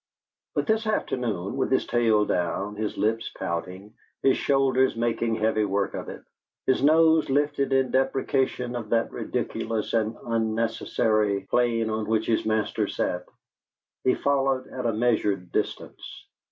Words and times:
But 0.55 0.65
this 0.65 0.87
afternoon, 0.87 1.57
with 1.57 1.69
his 1.71 1.85
tail 1.85 2.25
down, 2.25 2.75
his 2.75 2.97
lips 2.97 3.29
pouting, 3.37 3.93
his 4.23 4.35
shoulders 4.35 4.95
making 4.95 5.35
heavy 5.35 5.63
work 5.63 5.93
of 5.93 6.09
it, 6.09 6.23
his 6.65 6.81
nose 6.81 7.29
lifted 7.29 7.71
in 7.71 7.91
deprecation 7.91 8.75
of 8.75 8.89
that 8.89 9.11
ridiculous 9.11 9.93
and 9.93 10.17
unnecessary 10.25 11.41
plane 11.51 11.91
on 11.91 12.07
which 12.07 12.25
his 12.25 12.47
master 12.47 12.87
sat, 12.87 13.27
he 14.03 14.15
followed 14.15 14.65
at 14.69 14.87
a 14.87 14.91
measured 14.91 15.51
distance. 15.51 16.25